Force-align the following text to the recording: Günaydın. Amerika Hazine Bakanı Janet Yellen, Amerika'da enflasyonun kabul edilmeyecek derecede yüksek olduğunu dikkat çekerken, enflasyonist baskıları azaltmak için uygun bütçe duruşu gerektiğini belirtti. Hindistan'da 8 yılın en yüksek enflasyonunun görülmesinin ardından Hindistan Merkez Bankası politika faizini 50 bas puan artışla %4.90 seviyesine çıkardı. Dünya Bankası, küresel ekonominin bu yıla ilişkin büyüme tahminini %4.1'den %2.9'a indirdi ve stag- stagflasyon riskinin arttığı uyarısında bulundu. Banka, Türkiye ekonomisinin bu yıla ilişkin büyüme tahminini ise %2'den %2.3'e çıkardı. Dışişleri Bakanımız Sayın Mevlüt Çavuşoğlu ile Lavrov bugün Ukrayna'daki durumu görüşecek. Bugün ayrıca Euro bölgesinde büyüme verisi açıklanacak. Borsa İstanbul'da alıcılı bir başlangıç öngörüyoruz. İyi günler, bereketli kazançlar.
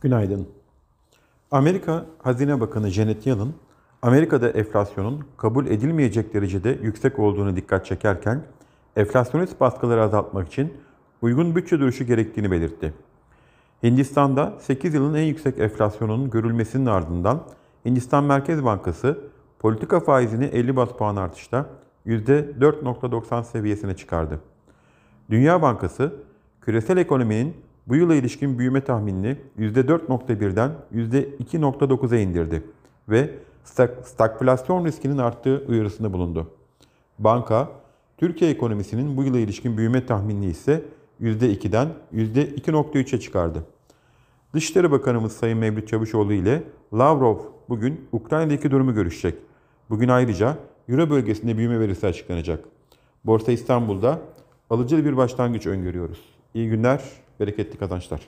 Günaydın. 0.00 0.48
Amerika 1.50 2.06
Hazine 2.22 2.60
Bakanı 2.60 2.90
Janet 2.90 3.26
Yellen, 3.26 3.52
Amerika'da 4.02 4.48
enflasyonun 4.48 5.24
kabul 5.36 5.66
edilmeyecek 5.66 6.34
derecede 6.34 6.78
yüksek 6.82 7.18
olduğunu 7.18 7.56
dikkat 7.56 7.86
çekerken, 7.86 8.42
enflasyonist 8.96 9.60
baskıları 9.60 10.02
azaltmak 10.02 10.48
için 10.48 10.72
uygun 11.22 11.56
bütçe 11.56 11.80
duruşu 11.80 12.04
gerektiğini 12.04 12.50
belirtti. 12.50 12.94
Hindistan'da 13.82 14.52
8 14.60 14.94
yılın 14.94 15.14
en 15.14 15.22
yüksek 15.22 15.58
enflasyonunun 15.58 16.30
görülmesinin 16.30 16.86
ardından 16.86 17.42
Hindistan 17.84 18.24
Merkez 18.24 18.64
Bankası 18.64 19.18
politika 19.58 20.00
faizini 20.00 20.44
50 20.44 20.76
bas 20.76 20.88
puan 20.88 21.16
artışla 21.16 21.66
%4.90 22.06 23.44
seviyesine 23.44 23.96
çıkardı. 23.96 24.40
Dünya 25.30 25.62
Bankası, 25.62 26.12
küresel 26.60 26.96
ekonominin 26.96 27.56
bu 27.88 27.96
yıla 27.96 28.14
ilişkin 28.14 28.58
büyüme 28.58 28.80
tahminini 28.80 29.36
%4.1'den 29.58 30.72
%2.9'a 30.94 32.18
indirdi 32.18 32.62
ve 33.08 33.30
stag- 33.64 34.04
stagflasyon 34.04 34.84
riskinin 34.84 35.18
arttığı 35.18 35.64
uyarısında 35.68 36.12
bulundu. 36.12 36.50
Banka, 37.18 37.68
Türkiye 38.16 38.50
ekonomisinin 38.50 39.16
bu 39.16 39.24
yıla 39.24 39.38
ilişkin 39.38 39.76
büyüme 39.76 40.06
tahminini 40.06 40.46
ise 40.46 40.82
%2'den 41.20 41.88
%2.3'e 42.14 43.20
çıkardı. 43.20 43.64
Dışişleri 44.54 44.90
Bakanımız 44.90 45.32
Sayın 45.32 45.58
Mevlüt 45.58 45.88
Çavuşoğlu 45.88 46.32
ile 46.32 46.62
Lavrov 46.94 47.38
bugün 47.68 48.08
Ukrayna'daki 48.12 48.70
durumu 48.70 48.94
görüşecek. 48.94 49.34
Bugün 49.90 50.08
ayrıca 50.08 50.56
Euro 50.88 51.10
bölgesinde 51.10 51.56
büyüme 51.56 51.80
verisi 51.80 52.06
açıklanacak. 52.06 52.64
Borsa 53.24 53.52
İstanbul'da 53.52 54.20
alıcılı 54.70 55.04
bir 55.04 55.16
başlangıç 55.16 55.66
öngörüyoruz. 55.66 56.20
İyi 56.54 56.68
günler, 56.68 57.02
bereketli 57.40 57.78
kazançlar. 57.78 58.20